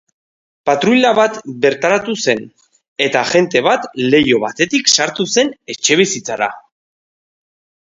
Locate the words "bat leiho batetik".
3.69-4.91